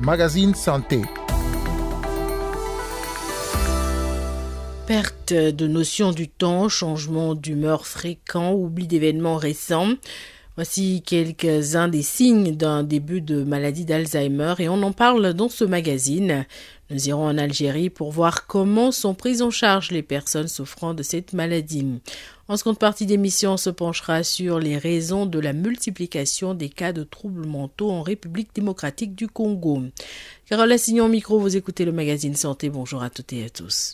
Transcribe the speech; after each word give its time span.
Magazine 0.00 0.54
Santé. 0.54 1.02
Perte 4.86 5.34
de 5.34 5.66
notion 5.66 6.12
du 6.12 6.28
temps, 6.28 6.70
changement 6.70 7.34
d'humeur 7.34 7.86
fréquent, 7.86 8.54
oubli 8.54 8.86
d'événements 8.86 9.36
récents. 9.36 9.96
Voici 10.54 11.02
quelques-uns 11.04 11.88
des 11.88 12.00
signes 12.00 12.56
d'un 12.56 12.82
début 12.84 13.20
de 13.20 13.44
maladie 13.44 13.84
d'Alzheimer 13.84 14.54
et 14.58 14.70
on 14.70 14.82
en 14.82 14.92
parle 14.92 15.34
dans 15.34 15.50
ce 15.50 15.64
magazine. 15.64 16.46
Nous 16.90 17.08
irons 17.08 17.26
en 17.26 17.36
Algérie 17.36 17.90
pour 17.90 18.12
voir 18.12 18.46
comment 18.46 18.92
sont 18.92 19.14
prises 19.14 19.42
en 19.42 19.50
charge 19.50 19.90
les 19.90 20.02
personnes 20.02 20.46
souffrant 20.46 20.94
de 20.94 21.02
cette 21.02 21.32
maladie. 21.32 22.00
En 22.48 22.56
seconde 22.56 22.78
partie 22.78 23.06
d'émission, 23.06 23.54
on 23.54 23.56
se 23.56 23.70
penchera 23.70 24.22
sur 24.22 24.60
les 24.60 24.78
raisons 24.78 25.26
de 25.26 25.40
la 25.40 25.52
multiplication 25.52 26.54
des 26.54 26.68
cas 26.68 26.92
de 26.92 27.02
troubles 27.02 27.44
mentaux 27.44 27.90
en 27.90 28.02
République 28.02 28.54
démocratique 28.54 29.16
du 29.16 29.26
Congo. 29.26 29.82
Carole 30.48 30.70
Assignon 30.70 31.08
micro, 31.08 31.40
vous 31.40 31.56
écoutez 31.56 31.84
le 31.84 31.92
magazine 31.92 32.36
Santé. 32.36 32.70
Bonjour 32.70 33.02
à 33.02 33.10
toutes 33.10 33.32
et 33.32 33.44
à 33.44 33.50
tous. 33.50 33.90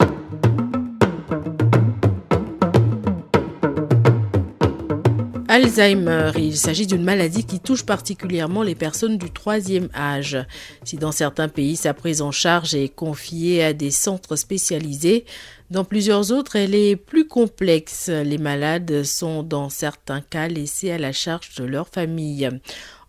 Alzheimer, 5.52 6.30
il 6.38 6.56
s'agit 6.56 6.87
d'une 6.87 7.05
maladie 7.05 7.45
qui 7.45 7.61
touche 7.61 7.84
particulièrement 7.84 8.62
les 8.62 8.74
personnes 8.74 9.19
du 9.19 9.30
troisième 9.30 9.91
âge. 9.95 10.38
Si 10.83 10.97
dans 10.97 11.12
certains 11.12 11.51
pays 11.51 11.77
sa 11.77 11.92
prise 11.92 12.23
en 12.23 12.30
charge 12.30 12.75
est 12.75 12.88
confiée 12.88 13.62
à 13.62 13.75
des 13.75 13.91
centres 13.91 14.37
spécialisés, 14.37 15.27
dans 15.69 15.84
plusieurs 15.84 16.33
autres 16.33 16.56
elle 16.56 16.75
est 16.75 16.97
plus 16.97 17.28
complexe. 17.28 18.09
Les 18.09 18.38
malades 18.38 19.02
sont 19.02 19.42
dans 19.42 19.69
certains 19.69 20.23
cas 20.23 20.48
laissés 20.48 20.91
à 20.91 20.97
la 20.97 21.12
charge 21.12 21.55
de 21.56 21.64
leur 21.64 21.87
famille. 21.87 22.48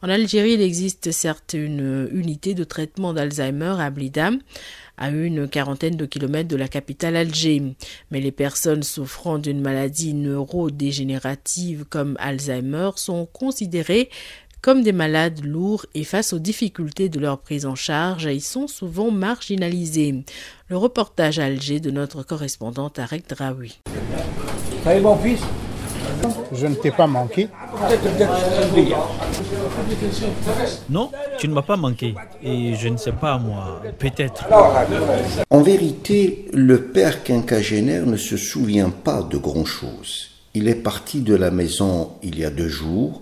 En 0.03 0.09
Algérie, 0.09 0.51
il 0.51 0.61
existe 0.61 1.13
certes 1.13 1.53
une 1.53 2.09
unité 2.11 2.55
de 2.55 2.65
traitement 2.65 3.13
d'Alzheimer 3.13 3.75
à 3.79 3.89
Blida 3.89 4.31
à 4.97 5.09
une 5.09 5.47
quarantaine 5.47 5.95
de 5.95 6.05
kilomètres 6.05 6.49
de 6.49 6.57
la 6.57 6.67
capitale 6.67 7.15
Alger. 7.15 7.63
Mais 8.11 8.19
les 8.19 8.33
personnes 8.33 8.83
souffrant 8.83 9.37
d'une 9.37 9.61
maladie 9.61 10.13
neurodégénérative 10.13 11.85
comme 11.89 12.17
Alzheimer 12.19 12.89
sont 12.97 13.25
considérées 13.27 14.09
comme 14.59 14.83
des 14.83 14.91
malades 14.91 15.45
lourds 15.45 15.85
et 15.93 16.03
face 16.03 16.33
aux 16.33 16.39
difficultés 16.39 17.07
de 17.07 17.21
leur 17.21 17.39
prise 17.39 17.65
en 17.65 17.75
charge, 17.75 18.25
ils 18.25 18.41
sont 18.41 18.67
souvent 18.67 19.09
marginalisés. 19.09 20.25
Le 20.67 20.75
reportage 20.75 21.39
à 21.39 21.45
Alger 21.45 21.79
de 21.79 21.91
notre 21.91 22.23
correspondante 22.23 22.99
Arek 22.99 23.29
Draoui. 23.29 23.79
mon 25.01 25.17
fils? 25.17 25.39
Je 26.51 26.67
ne 26.67 26.75
t'ai 26.75 26.91
pas 26.91 27.07
manqué. 27.07 27.47
Non, 30.89 31.11
tu 31.37 31.47
ne 31.47 31.53
m'as 31.53 31.61
pas 31.61 31.77
manqué. 31.77 32.15
Et 32.41 32.75
je 32.75 32.87
ne 32.87 32.97
sais 32.97 33.11
pas, 33.11 33.37
moi, 33.37 33.81
peut-être. 33.99 34.45
En 35.49 35.61
vérité, 35.61 36.45
le 36.53 36.83
père 36.83 37.23
quinquagénaire 37.23 38.05
ne 38.05 38.17
se 38.17 38.37
souvient 38.37 38.89
pas 38.89 39.23
de 39.23 39.37
grand-chose. 39.37 40.29
Il 40.53 40.67
est 40.67 40.75
parti 40.75 41.21
de 41.21 41.35
la 41.35 41.51
maison 41.51 42.11
il 42.21 42.37
y 42.37 42.45
a 42.45 42.49
deux 42.49 42.67
jours. 42.67 43.21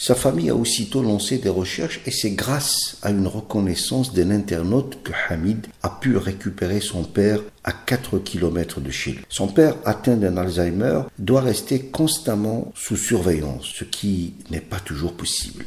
Sa 0.00 0.14
famille 0.14 0.48
a 0.48 0.54
aussitôt 0.54 1.02
lancé 1.02 1.38
des 1.38 1.48
recherches 1.48 2.00
et 2.06 2.12
c'est 2.12 2.30
grâce 2.30 2.98
à 3.02 3.10
une 3.10 3.26
reconnaissance 3.26 4.14
d'un 4.14 4.30
internaute 4.30 5.02
que 5.02 5.10
Hamid 5.28 5.66
a 5.82 5.90
pu 5.90 6.16
récupérer 6.16 6.80
son 6.80 7.02
père 7.02 7.40
à 7.64 7.72
4 7.72 8.20
km 8.20 8.80
de 8.80 8.90
lui. 8.90 9.18
Son 9.28 9.48
père, 9.48 9.74
atteint 9.84 10.16
d'un 10.16 10.36
Alzheimer, 10.36 11.00
doit 11.18 11.40
rester 11.40 11.80
constamment 11.80 12.70
sous 12.76 12.96
surveillance, 12.96 13.72
ce 13.74 13.82
qui 13.82 14.34
n'est 14.52 14.60
pas 14.60 14.78
toujours 14.78 15.14
possible. 15.14 15.66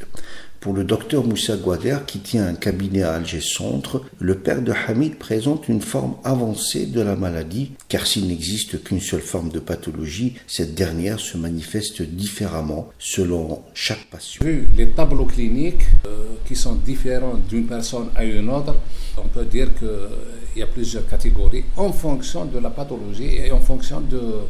Pour 0.62 0.74
le 0.74 0.84
docteur 0.84 1.24
Moussa 1.26 1.58
Guader, 1.58 1.98
qui 2.06 2.20
tient 2.20 2.46
un 2.46 2.54
cabinet 2.54 3.02
à 3.02 3.14
Alger 3.14 3.42
Centre, 3.42 4.04
le 4.20 4.36
père 4.36 4.62
de 4.62 4.72
Hamid 4.72 5.18
présente 5.18 5.68
une 5.68 5.82
forme 5.82 6.18
avancée 6.24 6.86
de 6.86 7.02
la 7.02 7.16
maladie, 7.16 7.72
car 7.90 8.06
s'il 8.06 8.28
n'existe 8.28 8.84
qu'une 8.84 9.00
seule 9.00 9.22
forme 9.22 9.50
de 9.50 9.58
pathologie, 9.58 10.36
cette 10.46 10.76
dernière 10.76 11.20
se 11.20 11.36
manifeste 11.36 12.04
différemment 12.04 12.90
selon 13.00 13.64
chaque 13.74 14.06
patient. 14.12 14.46
Vu 14.46 14.70
les 14.78 14.90
tableaux 14.92 15.26
cliniques 15.26 15.88
euh, 16.06 16.26
qui 16.46 16.56
sont 16.56 16.76
différents 16.76 17.40
d'une 17.50 17.66
personne 17.66 18.10
à 18.16 18.24
une 18.24 18.48
autre, 18.48 18.76
on 19.18 19.28
peut 19.30 19.46
dire 19.46 19.70
qu'il 19.74 20.60
y 20.60 20.62
a 20.62 20.68
plusieurs 20.68 21.08
catégories 21.08 21.66
en 21.76 21.92
fonction 21.92 22.46
de 22.46 22.60
la 22.60 22.70
pathologie 22.70 23.38
et 23.38 23.52
en 23.52 23.62
fonction 23.62 24.00
de, 24.00 24.16
euh, 24.16 24.44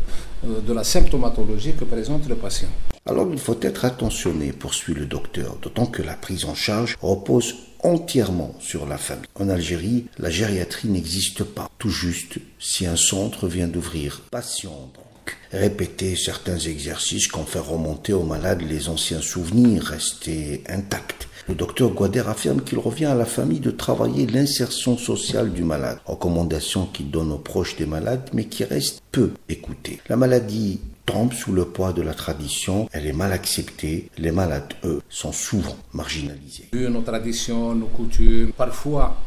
de 0.43 0.73
la 0.73 0.83
symptomatologie 0.83 1.73
que 1.73 1.85
présente 1.85 2.27
le 2.27 2.35
patient. 2.35 2.69
Alors 3.05 3.27
il 3.31 3.39
faut 3.39 3.59
être 3.61 3.85
attentionné, 3.85 4.51
poursuit 4.51 4.93
le 4.93 5.05
docteur, 5.05 5.57
d'autant 5.61 5.85
que 5.85 6.01
la 6.01 6.13
prise 6.13 6.45
en 6.45 6.55
charge 6.55 6.97
repose 7.01 7.55
entièrement 7.83 8.53
sur 8.59 8.85
la 8.85 8.97
famille. 8.97 9.25
En 9.39 9.49
Algérie, 9.49 10.05
la 10.19 10.29
gériatrie 10.29 10.87
n'existe 10.87 11.43
pas, 11.43 11.69
tout 11.79 11.89
juste 11.89 12.37
si 12.59 12.85
un 12.85 12.95
centre 12.95 13.47
vient 13.47 13.67
d'ouvrir. 13.67 14.21
Patient 14.29 14.91
donc. 14.93 15.37
Répéter 15.51 16.15
certains 16.15 16.59
exercices 16.59 17.27
qu'on 17.27 17.45
fait 17.45 17.59
remonter 17.59 18.13
aux 18.13 18.23
malades 18.23 18.61
les 18.61 18.87
anciens 18.87 19.21
souvenirs, 19.21 19.83
rester 19.83 20.63
intacts. 20.67 21.27
Le 21.51 21.57
docteur 21.57 21.89
Guader 21.89 22.23
affirme 22.29 22.61
qu'il 22.61 22.79
revient 22.79 23.07
à 23.07 23.13
la 23.13 23.25
famille 23.25 23.59
de 23.59 23.71
travailler 23.71 24.25
l'insertion 24.25 24.97
sociale 24.97 25.51
du 25.51 25.65
malade, 25.65 25.99
recommandation 26.05 26.85
qu'il 26.85 27.11
donne 27.11 27.29
aux 27.33 27.39
proches 27.39 27.75
des 27.75 27.85
malades 27.85 28.29
mais 28.31 28.45
qui 28.45 28.63
reste 28.63 29.01
peu 29.11 29.31
écoutée. 29.49 29.99
La 30.07 30.15
maladie 30.15 30.79
tombe 31.05 31.33
sous 31.33 31.51
le 31.51 31.65
poids 31.65 31.91
de 31.91 32.01
la 32.01 32.13
tradition, 32.13 32.87
elle 32.93 33.05
est 33.05 33.11
mal 33.11 33.33
acceptée, 33.33 34.09
les 34.17 34.31
malades, 34.31 34.73
eux, 34.85 35.01
sont 35.09 35.33
souvent 35.33 35.75
marginalisés. 35.91 36.69
Nos 36.71 37.01
traditions, 37.01 37.75
nos 37.75 37.87
coutumes, 37.87 38.53
parfois 38.53 39.17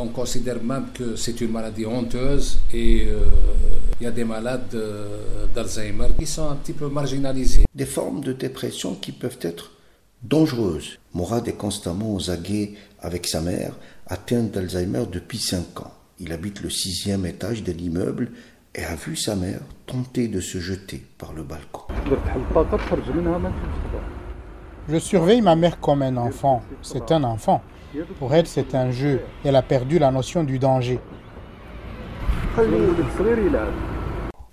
on 0.00 0.08
considère 0.08 0.60
même 0.60 0.86
que 0.92 1.14
c'est 1.14 1.40
une 1.40 1.52
maladie 1.52 1.86
honteuse 1.86 2.58
et 2.74 3.06
euh, 3.06 3.26
il 4.00 4.04
y 4.04 4.06
a 4.08 4.10
des 4.10 4.24
malades 4.24 4.74
euh, 4.74 5.46
d'Alzheimer 5.54 6.08
qui 6.18 6.26
sont 6.26 6.50
un 6.50 6.56
petit 6.56 6.72
peu 6.72 6.88
marginalisés. 6.88 7.64
Des 7.72 7.86
formes 7.86 8.22
de 8.22 8.32
dépression 8.32 8.94
qui 8.94 9.12
peuvent 9.12 9.38
être 9.42 9.70
dangereuses. 10.22 10.98
Morad 11.14 11.46
est 11.48 11.56
constamment 11.56 12.14
aux 12.14 12.30
aguets 12.30 12.74
avec 13.00 13.26
sa 13.26 13.40
mère, 13.40 13.72
atteinte 14.06 14.52
d'Alzheimer 14.52 15.04
depuis 15.10 15.38
5 15.38 15.80
ans. 15.80 15.94
Il 16.18 16.32
habite 16.32 16.60
le 16.60 16.70
sixième 16.70 17.24
étage 17.26 17.62
de 17.62 17.72
l'immeuble 17.72 18.30
et 18.74 18.84
a 18.84 18.94
vu 18.94 19.16
sa 19.16 19.34
mère 19.34 19.60
tenter 19.86 20.28
de 20.28 20.40
se 20.40 20.58
jeter 20.58 21.02
par 21.18 21.32
le 21.32 21.42
balcon. 21.42 21.82
Je 24.88 24.98
surveille 24.98 25.40
ma 25.40 25.56
mère 25.56 25.80
comme 25.80 26.02
un 26.02 26.16
enfant. 26.16 26.62
C'est 26.82 27.10
un 27.12 27.24
enfant. 27.24 27.62
Pour 28.18 28.34
elle, 28.34 28.46
c'est 28.46 28.74
un 28.74 28.90
jeu. 28.90 29.20
Elle 29.44 29.56
a 29.56 29.62
perdu 29.62 29.98
la 29.98 30.10
notion 30.10 30.44
du 30.44 30.58
danger. 30.58 31.00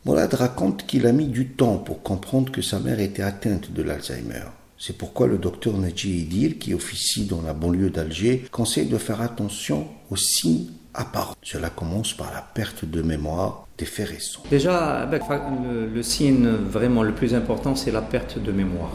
Mourad 0.05 0.33
raconte 0.33 0.85
qu'il 0.85 1.05
a 1.05 1.11
mis 1.11 1.27
du 1.27 1.49
temps 1.49 1.77
pour 1.77 2.01
comprendre 2.01 2.51
que 2.51 2.61
sa 2.61 2.79
mère 2.79 2.99
était 2.99 3.23
atteinte 3.23 3.71
de 3.71 3.83
l'Alzheimer. 3.83 4.45
C'est 4.79 4.95
pourquoi 4.95 5.25
le 5.25 5.39
docteur 5.39 5.73
Nadji 5.75 6.19
Idil, 6.19 6.59
qui 6.59 6.75
officie 6.75 7.25
dans 7.25 7.41
la 7.41 7.53
banlieue 7.53 7.89
d'Alger, 7.89 8.45
conseille 8.51 8.85
de 8.85 8.97
faire 8.99 9.21
attention 9.21 9.87
aux 10.11 10.15
signes 10.15 10.67
apparents. 10.93 11.33
Cela 11.41 11.71
commence 11.71 12.13
par 12.13 12.31
la 12.31 12.41
perte 12.41 12.85
de 12.85 13.01
mémoire 13.01 13.67
des 13.79 13.85
faits 13.85 14.09
récents. 14.09 14.43
Déjà, 14.51 15.09
le, 15.11 15.87
le 15.87 16.03
signe 16.03 16.47
vraiment 16.47 17.01
le 17.01 17.11
plus 17.11 17.33
important, 17.33 17.75
c'est 17.75 17.91
la 17.91 18.01
perte 18.01 18.37
de 18.37 18.51
mémoire. 18.51 18.91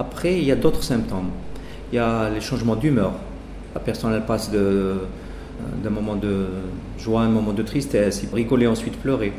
Après, 0.00 0.36
il 0.36 0.44
y 0.44 0.50
a 0.50 0.56
d'autres 0.56 0.82
symptômes. 0.82 1.30
Il 1.92 1.96
y 1.96 1.98
a 2.00 2.28
les 2.28 2.40
changements 2.40 2.76
d'humeur. 2.76 3.12
La 3.72 3.80
personne, 3.80 4.20
passe 4.26 4.50
d'un 4.50 5.90
moment 5.90 6.16
de 6.16 6.46
joie 6.98 7.22
à 7.22 7.24
un 7.24 7.28
moment 7.28 7.52
de 7.52 7.62
tristesse, 7.62 8.22
il 8.24 8.34
rigoler, 8.34 8.66
ensuite 8.66 8.96
pleurer. 8.96 9.32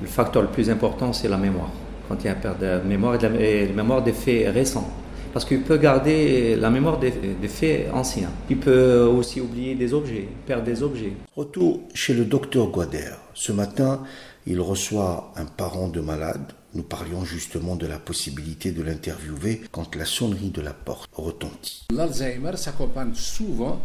Le 0.00 0.06
facteur 0.06 0.42
le 0.42 0.48
plus 0.48 0.70
important, 0.70 1.12
c'est 1.12 1.28
la 1.28 1.36
mémoire. 1.36 1.70
Quand 2.08 2.16
il 2.20 2.26
y 2.26 2.28
a 2.28 2.34
une 2.34 2.40
perte 2.40 2.60
de 2.60 2.80
mémoire 2.86 3.16
et, 3.16 3.18
de 3.18 3.26
la, 3.26 3.40
et 3.40 3.68
mémoire 3.72 4.02
des 4.02 4.12
faits 4.12 4.52
récents 4.54 4.88
parce 5.36 5.44
qu'il 5.44 5.60
peut 5.60 5.76
garder 5.76 6.56
la 6.56 6.70
mémoire 6.70 6.98
des, 6.98 7.12
faits 7.46 7.90
anciens. 7.92 8.30
Il 8.48 8.56
peut 8.56 9.02
aussi 9.02 9.38
oublier 9.38 9.74
des 9.74 9.92
objets, 9.92 10.26
perdre 10.46 10.64
des 10.64 10.82
objets. 10.82 11.12
Retour 11.36 11.82
chez 11.92 12.14
le 12.14 12.24
docteur 12.24 12.68
Guader. 12.68 13.10
Ce 13.34 13.52
matin, 13.52 14.02
il 14.46 14.58
reçoit 14.62 15.34
un 15.36 15.44
parent 15.44 15.88
de 15.88 16.00
malade. 16.00 16.52
Nous 16.72 16.84
parlions 16.84 17.26
justement 17.26 17.76
de 17.76 17.86
la 17.86 17.98
possibilité 17.98 18.72
de 18.72 18.82
l'interviewer 18.82 19.60
quand 19.72 19.94
la 19.94 20.06
sonnerie 20.06 20.48
de 20.48 20.62
la 20.62 20.72
porte 20.72 21.06
retentit. 21.12 21.84
L'Alzheimer 21.92 22.56
s'accompagne 22.56 23.12
souvent 23.12 23.82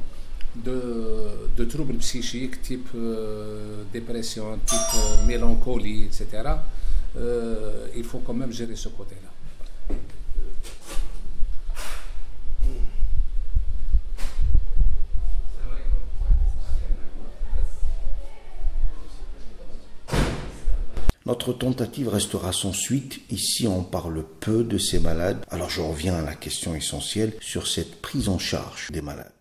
de, 0.56 1.66
troubles 1.66 1.96
psychiques 1.96 2.62
type 2.62 2.88
euh, 2.96 3.84
dépression, 3.92 4.58
type 4.66 4.80
euh, 4.96 5.26
mélancolie, 5.28 6.06
etc. 6.06 6.28
Euh, 7.18 7.88
il 7.98 8.06
faut 8.06 8.20
quand 8.20 8.34
même 8.34 8.54
gérer 8.54 8.78
ce 8.78 8.88
côté-là. 8.88 9.98
Notre 21.32 21.54
tentative 21.54 22.10
restera 22.10 22.52
sans 22.52 22.74
suite. 22.74 23.22
Ici, 23.30 23.66
on 23.66 23.84
parle 23.84 24.26
peu 24.42 24.66
de 24.66 24.78
ces 24.78 25.00
malades. 25.00 25.42
Alors 25.50 25.70
je 25.70 25.80
reviens 25.80 26.16
à 26.16 26.22
la 26.22 26.36
question 26.36 26.76
essentielle 26.76 27.32
sur 27.40 27.68
cette 27.68 28.02
prise 28.02 28.28
en 28.28 28.38
charge 28.38 28.92
des 28.92 29.02
malades. 29.02 29.32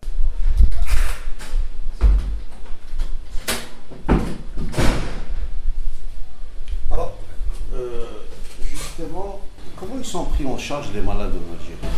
Alors, 6.89 7.17
euh, 7.73 8.05
justement, 8.63 9.41
comment 9.75 9.95
ils 9.97 10.05
sont 10.05 10.23
pris 10.23 10.45
en 10.45 10.57
charge 10.57 10.93
les 10.93 11.01
malades 11.01 11.33
en 11.33 11.59
Algérie 11.59 11.90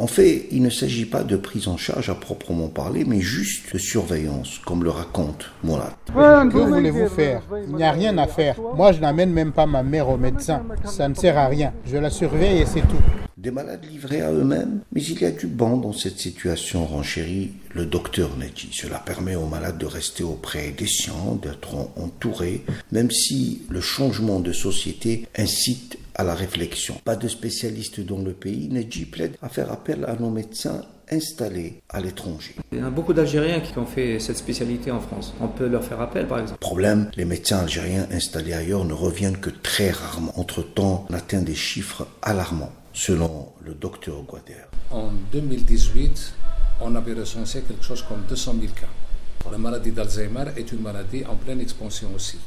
en 0.00 0.06
fait, 0.06 0.46
il 0.50 0.62
ne 0.62 0.70
s'agit 0.70 1.04
pas 1.04 1.22
de 1.22 1.36
prise 1.36 1.68
en 1.68 1.76
charge 1.76 2.08
à 2.08 2.14
proprement 2.14 2.68
parler, 2.68 3.04
mais 3.04 3.20
juste 3.20 3.74
de 3.74 3.78
surveillance, 3.78 4.58
comme 4.64 4.82
le 4.82 4.88
raconte 4.88 5.50
Molat. 5.62 5.94
Que 6.06 6.56
voulez-vous 6.56 7.08
faire? 7.08 7.42
Il 7.68 7.76
n'y 7.76 7.84
a 7.84 7.92
rien 7.92 8.16
à 8.16 8.26
faire. 8.26 8.56
Moi, 8.74 8.92
je 8.92 9.00
n'amène 9.00 9.30
même 9.30 9.52
pas 9.52 9.66
ma 9.66 9.82
mère 9.82 10.08
au 10.08 10.16
médecin. 10.16 10.64
Ça 10.86 11.06
ne 11.06 11.14
sert 11.14 11.36
à 11.36 11.48
rien. 11.48 11.74
Je 11.84 11.98
la 11.98 12.08
surveille 12.08 12.62
et 12.62 12.66
c'est 12.66 12.80
tout. 12.80 13.02
Des 13.36 13.50
malades 13.50 13.86
livrés 13.90 14.20
à 14.20 14.32
eux-mêmes? 14.32 14.80
Mais 14.92 15.02
il 15.02 15.20
y 15.20 15.24
a 15.24 15.30
du 15.30 15.46
bon 15.46 15.78
dans 15.78 15.94
cette 15.94 16.18
situation, 16.18 16.84
renchérit 16.84 17.52
le 17.74 17.86
docteur 17.86 18.36
Nedji. 18.36 18.68
Cela 18.72 18.98
permet 18.98 19.34
aux 19.34 19.46
malades 19.46 19.78
de 19.78 19.86
rester 19.86 20.22
auprès 20.22 20.74
des 20.76 20.86
sciences, 20.86 21.40
d'être 21.40 21.74
entourés, 21.96 22.64
même 22.92 23.10
si 23.10 23.62
le 23.70 23.80
changement 23.80 24.40
de 24.40 24.52
société 24.52 25.26
incite 25.38 25.98
à 26.20 26.24
la 26.24 26.34
réflexion. 26.34 26.96
Pas 27.02 27.16
de 27.16 27.28
spécialistes 27.28 28.00
dans 28.00 28.18
le 28.18 28.32
pays, 28.32 28.68
Nedji 28.68 29.06
plaide 29.06 29.36
à 29.40 29.48
faire 29.48 29.72
appel 29.72 30.04
à 30.04 30.14
nos 30.16 30.28
médecins 30.28 30.82
installés 31.10 31.82
à 31.88 31.98
l'étranger. 31.98 32.54
Il 32.72 32.78
y 32.78 32.82
a 32.82 32.90
beaucoup 32.90 33.14
d'Algériens 33.14 33.60
qui 33.60 33.76
ont 33.78 33.86
fait 33.86 34.20
cette 34.20 34.36
spécialité 34.36 34.90
en 34.90 35.00
France. 35.00 35.32
On 35.40 35.48
peut 35.48 35.66
leur 35.66 35.82
faire 35.82 36.00
appel, 36.00 36.28
par 36.28 36.40
exemple. 36.40 36.60
Problème, 36.60 37.10
les 37.16 37.24
médecins 37.24 37.60
algériens 37.60 38.06
installés 38.12 38.52
ailleurs 38.52 38.84
ne 38.84 38.92
reviennent 38.92 39.38
que 39.38 39.48
très 39.48 39.90
rarement. 39.90 40.38
Entre-temps, 40.38 41.06
on 41.08 41.14
atteint 41.14 41.40
des 41.40 41.54
chiffres 41.54 42.06
alarmants, 42.20 42.72
selon 42.92 43.48
le 43.64 43.72
docteur 43.72 44.22
Guader. 44.22 44.66
En 44.90 45.08
2018, 45.32 46.34
on 46.82 46.94
avait 46.96 47.14
recensé 47.14 47.62
quelque 47.62 47.84
chose 47.84 48.02
comme 48.02 48.24
200 48.28 48.56
000 48.60 48.72
cas. 48.74 49.50
La 49.50 49.56
maladie 49.56 49.90
d'Alzheimer 49.90 50.44
est 50.54 50.70
une 50.70 50.82
maladie 50.82 51.24
en 51.24 51.36
pleine 51.36 51.62
expansion 51.62 52.08
aussi, 52.14 52.38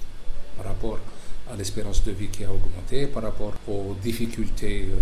par 0.57 0.67
rapport 0.67 0.99
à 1.51 1.55
l'espérance 1.55 2.03
de 2.03 2.11
vie 2.11 2.27
qui 2.27 2.43
a 2.43 2.51
augmenté, 2.51 3.07
par 3.07 3.23
rapport 3.23 3.53
aux 3.67 3.95
difficultés, 4.01 4.87
euh, 4.89 4.95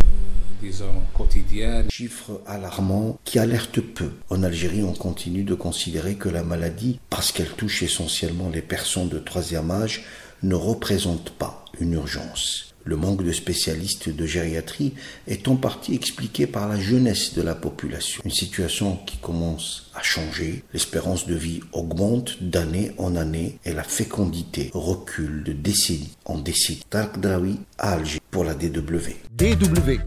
disons, 0.62 1.02
quotidiennes. 1.14 1.90
Chiffres 1.90 2.42
alarmants 2.46 3.20
qui 3.24 3.40
alertent 3.40 3.82
peu. 3.82 4.12
En 4.30 4.44
Algérie, 4.44 4.84
on 4.84 4.94
continue 4.94 5.44
de 5.44 5.56
considérer 5.56 6.16
que 6.16 6.30
la 6.30 6.44
maladie, 6.44 7.00
parce 7.10 7.32
qu'elle 7.32 7.52
touche 7.52 7.84
essentiellement 7.84 8.50
les 8.50 8.62
personnes 8.62 9.10
de 9.10 9.20
troisième 9.20 9.72
âge, 9.72 10.04
ne 10.44 10.56
représente 10.56 11.30
pas 11.32 11.66
une 11.80 11.94
urgence. 11.94 12.71
Le 12.84 12.96
manque 12.96 13.24
de 13.24 13.32
spécialistes 13.32 14.10
de 14.10 14.26
gériatrie 14.26 14.94
est 15.28 15.48
en 15.48 15.56
partie 15.56 15.94
expliqué 15.94 16.48
par 16.48 16.68
la 16.68 16.80
jeunesse 16.80 17.34
de 17.34 17.42
la 17.42 17.56
population. 17.56 18.22
Une 18.26 18.32
situation 18.32 18.98
qui 19.06 19.18
commence 19.18 19.90
à 19.94 20.02
changer. 20.02 20.64
L'espérance 20.74 21.28
de 21.28 21.36
vie 21.36 21.62
augmente 21.74 22.42
d'année 22.42 22.92
en 22.98 23.16
année 23.16 23.60
et 23.66 23.74
la 23.74 23.84
fécondité 23.84 24.72
recule 24.74 25.44
de 25.44 25.54
décennie 25.54 26.16
en 26.26 26.38
décennie. 26.38 26.82
Tark 26.90 27.20
Draoui 27.20 27.60
à 27.78 27.94
Alger 27.94 28.20
pour 28.32 28.44
la 28.44 28.54
DW. 28.54 29.16
DW. 29.38 30.00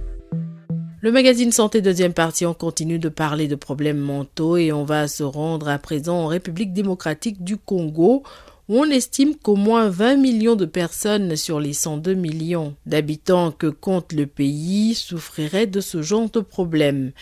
Le 1.05 1.13
magazine 1.13 1.53
Santé 1.53 1.83
deuxième 1.83 2.15
partie, 2.15 2.47
on 2.47 2.55
continue 2.55 2.99
de 2.99 3.11
parler 3.11 3.47
de 3.47 3.57
problèmes 3.57 3.99
mentaux 3.99 4.57
et 4.57 4.73
on 4.73 4.85
va 4.85 5.07
se 5.07 5.23
rendre 5.23 5.69
à 5.69 5.79
présent 5.79 6.17
en 6.17 6.27
République 6.29 6.73
démocratique 6.73 7.45
du 7.45 7.59
Congo 7.59 8.23
on 8.69 8.85
estime 8.85 9.35
qu'au 9.37 9.57
moins 9.57 9.89
20 9.89 10.17
millions 10.17 10.57
de 10.57 10.65
personnes 10.65 11.37
sur 11.37 11.61
les 11.61 11.73
102 11.73 12.15
millions 12.15 12.75
d'habitants 12.87 13.51
que 13.51 13.67
compte 13.67 14.13
le 14.13 14.27
pays 14.27 14.95
souffriraient 14.95 15.67
de 15.67 15.81
ce 15.81 16.03
genre 16.03 16.31
de 16.31 16.41
problème. 16.41 17.13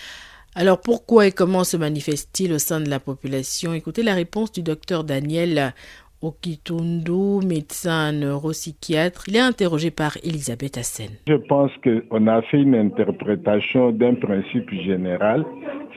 Alors 0.55 0.81
pourquoi 0.81 1.27
et 1.27 1.33
comment 1.33 1.65
se 1.65 1.77
manifeste-t-il 1.77 2.53
au 2.53 2.59
sein 2.59 2.81
de 2.81 2.91
la 2.91 3.01
population? 3.01 3.73
Écoutez 3.73 4.03
la 4.03 4.15
réponse 4.15 4.53
du 4.53 4.63
docteur 4.63 5.03
Daniel 5.03 5.73
Okitundu, 6.21 7.45
médecin 7.45 8.13
neuropsychiatre. 8.13 9.25
Il 9.27 9.35
est 9.35 9.41
interrogé 9.41 9.91
par 9.91 10.17
Elisabeth 10.23 10.79
Hassen. 10.79 11.11
Je 11.27 11.35
pense 11.35 11.73
qu'on 11.83 12.27
a 12.29 12.43
fait 12.43 12.59
une 12.59 12.77
interprétation 12.77 13.91
d'un 13.91 14.15
principe 14.15 14.71
général 14.71 15.45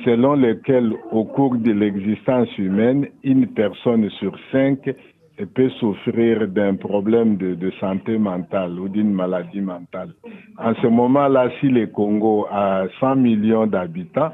selon 0.03 0.35
lequel 0.35 0.93
au 1.11 1.25
cours 1.25 1.55
de 1.55 1.71
l'existence 1.71 2.49
humaine, 2.57 3.07
une 3.23 3.47
personne 3.47 4.09
sur 4.19 4.35
cinq 4.51 4.89
peut 5.43 5.69
souffrir 5.79 6.47
d'un 6.47 6.75
problème 6.75 7.37
de, 7.37 7.71
santé 7.79 8.17
mentale 8.17 8.79
ou 8.79 8.87
d'une 8.87 9.11
maladie 9.11 9.61
mentale. 9.61 10.13
En 10.57 10.73
ce 10.75 10.87
moment-là, 10.87 11.49
si 11.59 11.67
le 11.67 11.87
Congo 11.87 12.47
a 12.49 12.85
100 12.99 13.17
millions 13.17 13.67
d'habitants, 13.67 14.31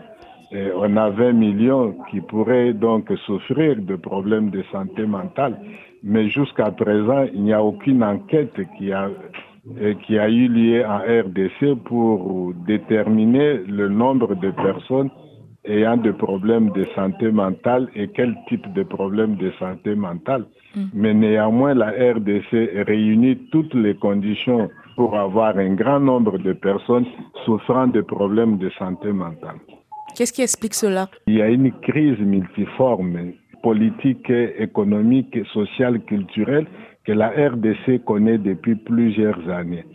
on 0.53 0.97
a 0.97 1.09
20 1.09 1.31
millions 1.33 1.95
qui 2.09 2.21
pourraient 2.21 2.73
donc 2.73 3.11
souffrir 3.25 3.77
de 3.77 3.95
problèmes 3.95 4.49
de 4.49 4.63
santé 4.71 5.05
mentale. 5.05 5.57
Mais 6.03 6.29
jusqu'à 6.29 6.71
présent, 6.71 7.25
il 7.33 7.43
n'y 7.43 7.53
a 7.53 7.63
aucune 7.63 8.03
enquête 8.03 8.59
qui 8.77 8.91
a, 8.91 9.09
qui 10.05 10.19
a 10.19 10.29
eu 10.29 10.47
lieu 10.47 10.85
en 10.85 10.99
RDC 10.99 11.83
pour 11.85 12.53
déterminer 12.67 13.59
le 13.67 13.87
nombre 13.87 14.35
de 14.35 14.51
personnes 14.51 15.09
ayant 15.65 15.97
des 15.97 16.13
problèmes 16.13 16.71
de 16.71 16.85
santé 16.95 17.31
mentale 17.31 17.87
et 17.95 18.07
quel 18.09 18.35
type 18.47 18.71
de 18.73 18.83
problème 18.83 19.35
de 19.35 19.51
santé 19.59 19.95
mentale. 19.95 20.45
Mm. 20.75 20.81
Mais 20.93 21.13
néanmoins, 21.13 21.73
la 21.73 21.89
RDC 21.89 22.51
réunit 22.87 23.37
toutes 23.51 23.73
les 23.73 23.95
conditions 23.95 24.69
pour 24.95 25.17
avoir 25.17 25.57
un 25.57 25.73
grand 25.73 25.99
nombre 25.99 26.37
de 26.37 26.53
personnes 26.53 27.05
souffrant 27.45 27.87
de 27.87 28.01
problèmes 28.01 28.57
de 28.57 28.69
santé 28.71 29.11
mentale. 29.11 29.57
Qu'est-ce 30.15 30.33
qui 30.33 30.41
explique 30.41 30.73
cela? 30.73 31.07
Il 31.27 31.35
y 31.35 31.41
a 31.41 31.49
une 31.49 31.71
crise 31.71 32.19
multiforme, 32.19 33.33
politique, 33.63 34.29
économique, 34.29 35.37
sociale, 35.53 36.01
culturelle, 36.01 36.67
que 37.05 37.13
la 37.13 37.29
RDC 37.29 38.03
connaît 38.05 38.37
depuis 38.37 38.75
plusieurs 38.75 39.49
années. 39.49 39.85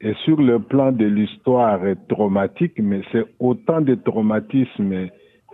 Et 0.00 0.14
sur 0.24 0.40
le 0.40 0.58
plan 0.58 0.92
de 0.92 1.06
l'histoire 1.06 1.80
traumatique, 2.08 2.78
mais 2.78 3.02
c'est 3.10 3.24
autant 3.38 3.80
de 3.80 3.94
traumatismes 3.94 5.08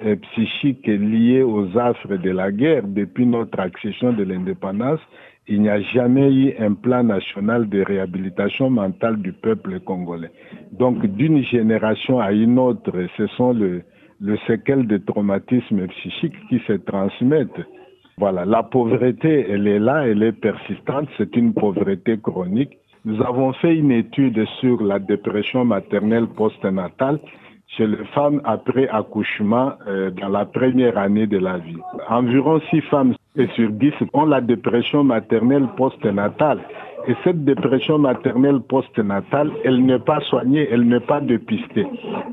euh, 0.05 0.17
psychiques 0.17 0.87
liés 0.87 1.43
aux 1.43 1.77
affres 1.79 2.17
de 2.17 2.31
la 2.31 2.51
guerre 2.53 2.87
depuis 2.87 3.27
notre 3.27 3.61
accession 3.61 4.13
de 4.13 4.23
l'indépendance, 4.23 5.01
il 5.49 5.63
n'y 5.63 5.69
a 5.69 5.81
jamais 5.81 6.33
eu 6.33 6.55
un 6.59 6.75
plan 6.75 7.03
national 7.03 7.69
de 7.69 7.83
réhabilitation 7.83 8.71
mentale 8.71 9.21
du 9.21 9.33
peuple 9.33 9.81
congolais. 9.81 10.31
Donc, 10.73 11.05
d'une 11.07 11.43
génération 11.45 12.21
à 12.21 12.33
une 12.33 12.59
autre, 12.59 12.93
ce 13.17 13.27
sont 13.29 13.53
le, 13.53 13.83
le 14.21 14.37
séquelles 14.47 14.87
de 14.87 14.99
traumatisme 14.99 15.87
psychique 15.89 16.35
qui 16.49 16.61
se 16.67 16.75
transmettent. 16.75 17.67
Voilà, 18.19 18.45
la 18.45 18.63
pauvreté, 18.63 19.47
elle 19.49 19.67
est 19.67 19.79
là, 19.79 20.07
elle 20.07 20.23
est 20.23 20.33
persistante, 20.33 21.09
c'est 21.17 21.35
une 21.37 21.55
pauvreté 21.55 22.19
chronique 22.19 22.77
nous 23.07 23.23
avons 23.23 23.55
fait 23.55 23.75
une 23.77 23.93
étude 23.93 24.45
sur 24.61 24.83
la 24.83 24.99
dépression 24.99 25.65
maternelle 25.65 26.27
postnatale 26.27 27.19
chez 27.77 27.87
les 27.87 28.05
femmes 28.15 28.41
après 28.45 28.89
accouchement 28.89 29.73
euh, 29.87 30.11
dans 30.11 30.29
la 30.29 30.45
première 30.45 30.99
année 30.99 31.27
de 31.27 31.39
la 31.39 31.59
vie. 31.59 31.79
Environ 32.09 32.61
6 32.71 32.81
femmes 32.83 33.15
sur 33.55 33.71
10 33.71 33.93
ont 34.13 34.25
la 34.27 34.41
dépression 34.41 35.05
maternelle 35.05 35.69
postnatale. 35.77 36.61
Et 37.07 37.15
cette 37.25 37.45
dépression 37.45 37.99
maternelle 37.99 38.61
postnatale, 38.61 39.51
elle 39.65 39.85
n'est 39.87 40.01
pas 40.01 40.21
soignée, 40.29 40.69
elle 40.71 40.87
n'est 40.87 41.01
pas 41.01 41.21
dépistée. 41.21 41.87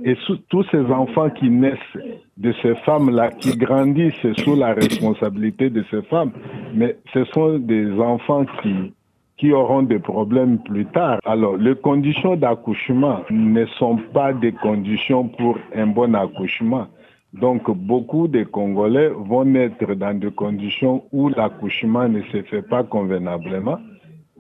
Et 0.03 0.17
tous 0.50 0.65
ces 0.72 0.86
enfants 0.91 1.29
qui 1.29 1.50
naissent 1.50 1.98
de 2.36 2.53
ces 2.62 2.75
femmes-là, 2.75 3.29
qui 3.32 3.56
grandissent 3.56 4.34
sous 4.44 4.56
la 4.56 4.74
responsabilité 4.74 5.70
de 5.70 5.86
ces 5.89 6.01
femmes, 6.03 6.32
mais 6.74 6.98
ce 7.13 7.24
sont 7.25 7.60
des 7.60 7.91
enfants 7.94 8.46
qui 8.62 8.91
qui 9.38 9.53
auront 9.53 9.84
des 9.84 10.00
problèmes 10.00 10.58
plus 10.60 10.86
tard. 10.86 11.20
Alors, 11.25 11.58
les 11.58 11.75
conditions 11.75 12.36
d'accouchement 12.36 13.22
ne 13.29 13.65
sont 13.79 13.98
pas 14.13 14.34
des 14.34 14.51
conditions 14.51 15.27
pour 15.27 15.58
un 15.75 15.88
bon 15.88 16.15
accouchement. 16.15 16.88
Donc, 17.34 17.70
beaucoup 17.70 18.27
de 18.27 18.44
Congolais 18.44 19.10
vont 19.10 19.46
naître 19.46 19.94
dans 19.94 20.17
des 20.17 20.32
conditions 20.32 21.03
où 21.12 21.29
l'accouchement 21.29 22.10
ne 22.10 22.22
se 22.24 22.41
fait 22.44 22.63
pas 22.63 22.84
convenablement. 22.84 23.77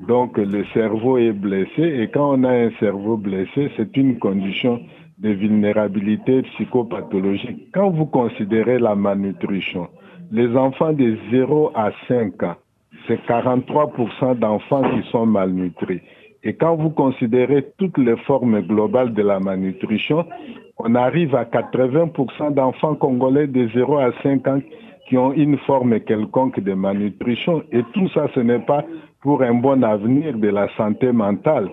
Donc, 0.07 0.37
le 0.37 0.63
cerveau 0.73 1.17
est 1.17 1.33
blessé 1.33 1.81
et 1.81 2.07
quand 2.07 2.39
on 2.39 2.43
a 2.43 2.51
un 2.51 2.71
cerveau 2.79 3.17
blessé, 3.17 3.71
c'est 3.77 3.95
une 3.97 4.17
condition 4.17 4.79
de 5.19 5.29
vulnérabilité 5.29 6.43
psychopathologique. 6.43 7.71
Quand 7.73 7.89
vous 7.89 8.05
considérez 8.05 8.79
la 8.79 8.95
malnutrition, 8.95 9.87
les 10.31 10.55
enfants 10.55 10.93
de 10.93 11.17
0 11.31 11.71
à 11.75 11.91
5 12.07 12.43
ans 12.43 12.55
c'est 13.07 13.19
43% 13.25 14.37
d'enfants 14.39 14.83
qui 14.83 15.09
sont 15.09 15.25
malnutris. 15.25 16.01
Et 16.43 16.53
quand 16.53 16.75
vous 16.75 16.89
considérez 16.91 17.65
toutes 17.77 17.97
les 17.97 18.15
formes 18.17 18.61
globales 18.61 19.13
de 19.13 19.21
la 19.21 19.39
malnutrition, 19.39 20.25
on 20.77 20.95
arrive 20.95 21.35
à 21.35 21.45
80% 21.45 22.53
d'enfants 22.53 22.95
congolais 22.95 23.47
de 23.47 23.67
0 23.69 23.97
à 23.97 24.11
5 24.23 24.47
ans 24.47 24.61
qui 25.09 25.17
ont 25.17 25.33
une 25.33 25.57
forme 25.59 25.99
quelconque 26.01 26.59
de 26.59 26.73
malnutrition. 26.73 27.63
Et 27.71 27.81
tout 27.93 28.09
ça, 28.09 28.27
ce 28.35 28.39
n'est 28.41 28.59
pas 28.59 28.83
pour 29.21 29.41
un 29.41 29.55
bon 29.55 29.83
avenir 29.83 30.37
de 30.37 30.49
la 30.49 30.67
santé 30.75 31.11
mentale. 31.11 31.69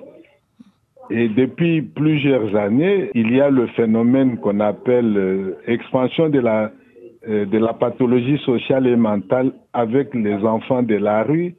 Et 1.10 1.28
depuis 1.28 1.82
plusieurs 1.82 2.56
années, 2.56 3.10
il 3.14 3.34
y 3.34 3.40
a 3.40 3.50
le 3.50 3.66
phénomène 3.68 4.38
qu'on 4.38 4.60
appelle 4.60 5.16
euh, 5.16 5.58
expansion 5.66 6.30
de 6.30 6.40
la, 6.40 6.70
de 7.26 7.58
la 7.58 7.72
pathologie 7.72 8.38
sociale 8.44 8.86
et 8.86 8.96
mentale 8.96 9.52
avec 9.72 10.14
les 10.14 10.36
enfants 10.44 10.82
de 10.82 10.96
la 10.96 11.22
rue. 11.22 11.54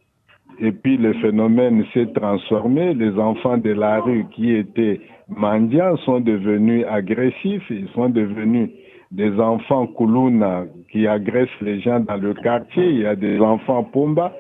Et 0.59 0.71
puis 0.71 0.97
le 0.97 1.13
phénomène 1.13 1.83
s'est 1.93 2.11
transformé. 2.13 2.93
Les 2.93 3.11
enfants 3.19 3.57
de 3.57 3.71
la 3.71 3.99
rue 3.99 4.25
qui 4.31 4.53
étaient 4.53 5.01
mendiants 5.27 5.97
sont 5.97 6.19
devenus 6.19 6.85
agressifs. 6.87 7.69
Ils 7.69 7.89
sont 7.93 8.09
devenus 8.09 8.69
des 9.11 9.39
enfants 9.39 9.87
Kuluna 9.87 10.65
qui 10.91 11.07
agressent 11.07 11.61
les 11.61 11.79
gens 11.81 11.99
dans 11.99 12.17
le 12.17 12.33
quartier. 12.33 12.89
Il 12.89 12.99
y 12.99 13.05
a 13.05 13.15
des 13.15 13.39
enfants 13.39 13.83
Pumba 13.83 14.33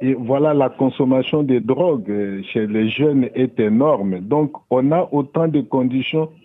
et 0.00 0.14
voilà, 0.14 0.52
la 0.52 0.68
consommation 0.68 1.42
de 1.42 1.60
drogue 1.60 2.10
euh, 2.10 2.42
chez 2.52 2.66
les 2.66 2.88
jeunes 2.90 3.28
est 3.34 3.58
énorme. 3.60 4.20
Donc, 4.20 4.52
on 4.68 4.92
a 4.92 5.08
autant 5.12 5.48
de 5.48 5.60
conditions, 5.60 6.28
euh, 6.28 6.43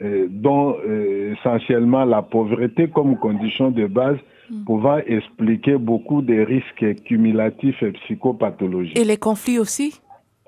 dont 0.00 0.76
euh, 0.86 1.34
essentiellement 1.34 2.04
la 2.04 2.22
pauvreté 2.22 2.88
comme 2.88 3.16
condition 3.16 3.70
de 3.70 3.86
base, 3.86 4.18
mm. 4.50 4.64
pouvant 4.64 4.98
expliquer 4.98 5.76
beaucoup 5.76 6.22
des 6.22 6.44
risques 6.44 7.02
cumulatifs 7.04 7.82
et 7.82 7.92
psychopathologiques. 7.92 8.98
Et 8.98 9.04
les 9.04 9.16
conflits 9.16 9.58
aussi? 9.58 10.00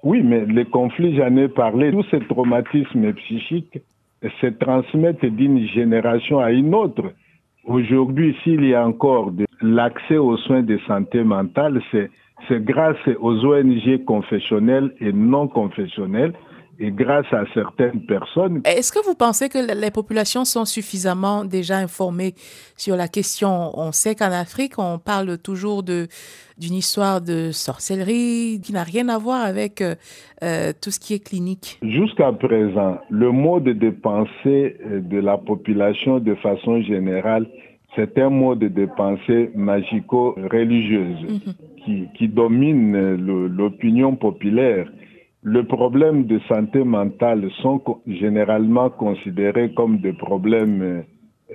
Oui, 0.02 0.22
mais 0.22 0.44
les 0.46 0.64
conflits, 0.64 1.16
j'en 1.16 1.36
ai 1.36 1.48
parlé. 1.48 1.90
Tous 1.90 2.06
ces 2.10 2.20
traumatismes 2.20 3.12
psychiques 3.12 3.80
se 4.40 4.46
transmettent 4.46 5.24
d'une 5.24 5.66
génération 5.66 6.38
à 6.38 6.52
une 6.52 6.74
autre. 6.74 7.12
Aujourd'hui, 7.64 8.36
s'il 8.42 8.64
y 8.64 8.74
a 8.74 8.86
encore 8.86 9.32
de 9.32 9.46
l'accès 9.60 10.16
aux 10.16 10.36
soins 10.38 10.62
de 10.62 10.78
santé 10.86 11.22
mentale, 11.22 11.82
c'est 11.90 12.10
c'est 12.48 12.64
grâce 12.64 12.96
aux 13.20 13.44
ONG 13.44 14.04
confessionnelles 14.04 14.94
et 15.00 15.12
non 15.12 15.46
confessionnelles 15.46 16.32
et 16.80 16.90
grâce 16.90 17.30
à 17.32 17.44
certaines 17.52 18.00
personnes. 18.06 18.62
Est-ce 18.64 18.90
que 18.90 19.04
vous 19.04 19.14
pensez 19.14 19.50
que 19.50 19.58
les 19.58 19.90
populations 19.90 20.46
sont 20.46 20.64
suffisamment 20.64 21.44
déjà 21.44 21.76
informées 21.76 22.34
sur 22.76 22.96
la 22.96 23.06
question? 23.06 23.78
On 23.78 23.92
sait 23.92 24.14
qu'en 24.14 24.32
Afrique, 24.32 24.78
on 24.78 24.98
parle 24.98 25.38
toujours 25.38 25.82
de 25.82 26.08
d'une 26.58 26.74
histoire 26.74 27.22
de 27.22 27.52
sorcellerie 27.52 28.60
qui 28.62 28.74
n'a 28.74 28.82
rien 28.82 29.08
à 29.08 29.16
voir 29.16 29.42
avec 29.42 29.80
euh, 29.80 29.94
euh, 30.42 30.74
tout 30.78 30.90
ce 30.90 31.00
qui 31.00 31.14
est 31.14 31.26
clinique. 31.26 31.78
Jusqu'à 31.82 32.32
présent, 32.32 32.98
le 33.08 33.32
mode 33.32 33.64
de 33.64 33.88
pensée 33.88 34.76
euh, 34.84 35.00
de 35.00 35.18
la 35.20 35.38
population 35.38 36.18
de 36.18 36.34
façon 36.34 36.82
générale 36.82 37.46
c'est 37.96 38.18
un 38.18 38.30
mode 38.30 38.60
de 38.60 38.86
pensée 38.86 39.50
magico-religieuse 39.54 41.22
mhm. 41.22 41.54
qui, 41.84 42.06
qui, 42.16 42.28
domine 42.28 43.16
l'opinion 43.48 44.14
populaire. 44.14 44.86
Le 45.42 45.64
problème 45.64 46.24
de 46.24 46.38
santé 46.48 46.84
mentale 46.84 47.50
sont 47.62 47.80
généralement 48.06 48.90
considérés 48.90 49.72
comme 49.72 49.98
des 49.98 50.12
problèmes 50.12 51.04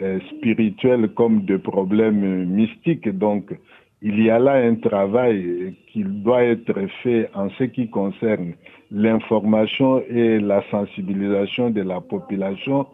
euh, 0.01 0.19
spirituels, 0.31 1.09
comme 1.09 1.45
des 1.45 1.59
problèmes 1.59 2.45
mystiques. 2.45 3.07
Donc, 3.07 3.55
il 4.01 4.23
y 4.23 4.31
a 4.31 4.39
là 4.39 4.53
un 4.53 4.75
travail 4.75 5.75
qui 5.87 6.03
doit 6.03 6.43
être 6.43 6.79
fait 7.03 7.29
en 7.35 7.49
ce 7.51 7.65
qui 7.65 7.87
concerne 7.89 8.53
l'information 8.91 10.01
et 10.09 10.39
la 10.39 10.63
sensibilisation 10.71 11.69
de 11.69 11.81
la 11.81 12.01
population 12.01 12.87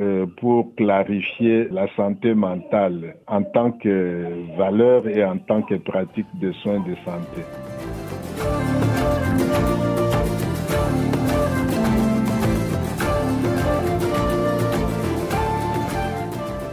euh, 0.00 0.26
pour 0.38 0.74
clarifier 0.74 1.68
la 1.70 1.86
santé 1.94 2.34
mentale 2.34 3.14
en 3.28 3.42
tant 3.44 3.70
que 3.70 4.26
valeur 4.56 5.06
et 5.06 5.24
en 5.24 5.38
tant 5.38 5.62
que 5.62 5.76
pratique 5.76 6.26
de 6.40 6.50
soins 6.52 6.80
de 6.80 6.96
santé. 7.04 8.01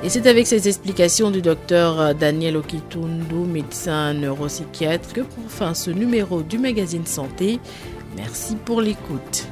Et 0.10 0.12
c'est 0.12 0.26
avec 0.26 0.48
ces 0.48 0.68
explications 0.68 1.30
du 1.30 1.40
docteur 1.40 2.16
Daniel 2.16 2.58
Okitundu, 2.58 3.46
médecin 3.46 4.16
neuropsychiatre, 4.16 5.14
que 5.14 5.22
pour 5.22 5.52
fin 5.52 5.76
ce 5.76 5.92
numéro 5.92 6.42
du 6.42 6.58
magazine 6.58 7.06
Santé. 7.06 7.60
Merci 8.18 8.56
pour 8.56 8.82
l'écoute. 8.82 9.46